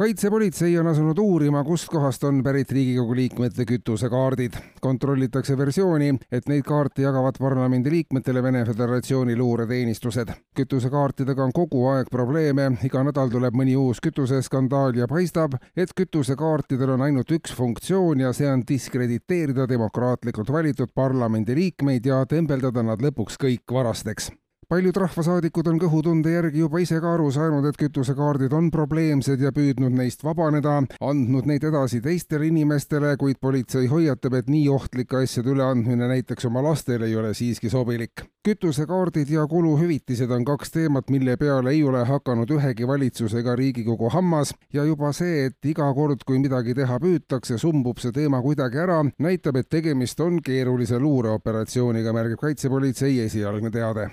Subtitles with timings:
[0.00, 4.52] kaitsepolitsei on asunud uurima, kustkohast on pärit Riigikogu liikmete kütusekaardid.
[4.80, 10.32] kontrollitakse versiooni, et neid kaarte jagavad parlamendiliikmetele Vene Föderatsiooni luureteenistused.
[10.56, 16.96] kütusekaartidega on kogu aeg probleeme, iga nädal tuleb mõni uus kütuseskandaal ja paistab, et kütusekaartidel
[16.96, 23.36] on ainult üks funktsioon ja see on diskrediteerida demokraatlikult valitud parlamendiliikmeid ja tembeldada nad lõpuks
[23.36, 24.32] kõik varasteks
[24.70, 29.50] paljud rahvasaadikud on kõhutunde järgi juba ise ka aru saanud, et kütusekaardid on probleemsed ja
[29.54, 35.50] püüdnud neist vabaneda, andnud neid edasi teistele inimestele, kuid politsei hoiatab, et nii ohtlike asjade
[35.50, 38.22] üleandmine näiteks oma lastele ei ole siiski sobilik.
[38.46, 44.08] kütusekaardid ja kuluhüvitised on kaks teemat, mille peale ei ole hakanud ühegi valitsus ega Riigikogu
[44.14, 48.78] hammas ja juba see, et iga kord, kui midagi teha püütakse, sumbub see teema kuidagi
[48.86, 54.10] ära, näitab, et tegemist on keerulise luureoperatsiooniga, märgib kaitsepolitsei esialgne teade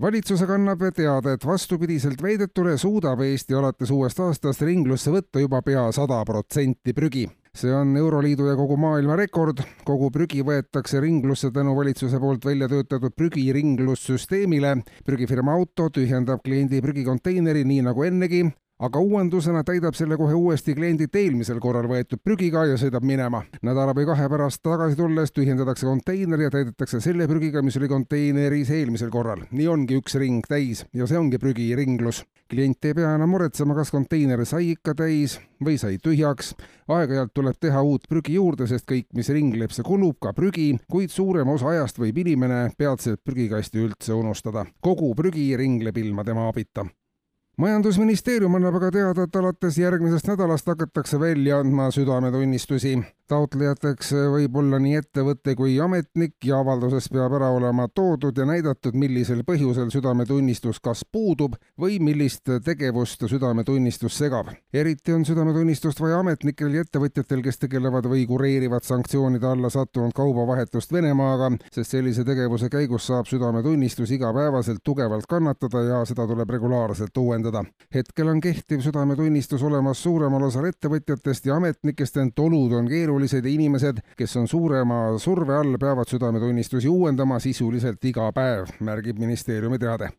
[0.00, 5.86] valitsuse kannab teada, et vastupidiselt väidetule suudab Eesti alates uuest aastast ringlusse võtta juba pea
[5.92, 7.28] sada protsenti prügi.
[7.54, 9.62] see on Euroliidu ja kogu maailma rekord.
[9.84, 14.82] kogu prügi võetakse ringlusse tänu valitsuse poolt välja töötatud prügiringlussüsteemile.
[15.04, 18.44] prügifirma auto tühjendab kliendi prügikonteineri nii nagu ennegi
[18.82, 23.44] aga uuendusena täidab selle kohe uuesti kliendilt eelmisel korral võetud prügiga ja sõidab minema.
[23.62, 28.70] nädala või kahe pärast tagasi tulles tühjendatakse konteiner ja täidetakse selle prügiga, mis oli konteineris
[28.70, 29.44] eelmisel korral.
[29.50, 32.24] nii ongi üks ring täis ja see ongi prügiringlus.
[32.50, 36.54] klient ei pea enam muretsema, kas konteiner sai ikka täis või sai tühjaks.
[36.88, 41.10] aeg-ajalt tuleb teha uut prügi juurde, sest kõik, mis ringleb, see kulub, ka prügi, kuid
[41.10, 44.66] suurema osa ajast võib inimene peatselt prügikasti üldse unustada.
[44.80, 46.88] kogu prügi ringleb ilma tema abita
[47.56, 52.96] majandusministeerium annab aga teada, et alates järgmisest nädalast hakatakse välja andma südametunnistusi
[53.28, 58.96] taotlejateks võib olla nii ettevõte kui ametnik ja avalduses peab ära olema toodud ja näidatud,
[59.00, 64.50] millisel põhjusel südametunnistus kas puudub või millist tegevust südametunnistus segab.
[64.72, 70.92] eriti on südametunnistust vaja ametnikel ja ettevõtjatel, kes tegelevad või kureerivad sanktsioonide alla sattunud kaubavahetust
[70.92, 77.43] Venemaaga, sest sellise tegevuse käigus saab südametunnistus igapäevaselt tugevalt kannatada ja seda tuleb regulaarselt uuendada.
[77.94, 83.46] Hetkel on kehtiv südametunnistus olemas suuremal osal ettevõtjatest ja ametnikest, ent olud on keerulised keerulised
[83.46, 90.10] inimesed, kes on suurema surve all, peavad südametunnistusi uuendama sisuliselt iga päev, märgib ministeeriumi teade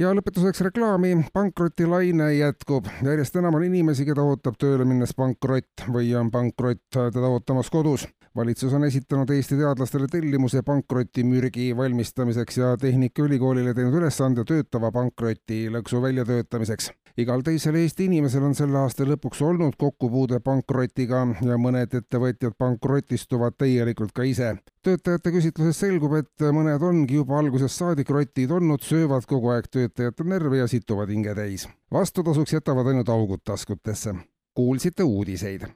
[0.00, 1.26] ja lõpetuseks reklaami.
[1.32, 2.86] pankrotilaine jätkub.
[3.04, 8.06] järjest enam on inimesi, keda ootab tööle minnes pankrott või on pankrott teda ootamas kodus.
[8.36, 16.02] valitsus on esitanud Eesti teadlastele tellimuse pankrotimürgi valmistamiseks ja Tehnikaülikoolile teinud ülesande töötava pankroti lõksu
[16.02, 22.56] väljatöötamiseks igal teisel Eesti inimesel on selle aasta lõpuks olnud kokkupuude pankrotiga ja mõned ettevõtjad
[22.58, 24.56] pankrotistuvad täielikult ka ise.
[24.82, 30.24] töötajate küsitlusest selgub, et mõned ongi juba algusest saadik rotid olnud, söövad kogu aeg töötajate
[30.24, 31.68] närve ja situvad hinge täis.
[31.92, 34.14] vastutasuks jätavad ainult augud taskutesse.
[34.54, 35.70] kuulsite uudiseid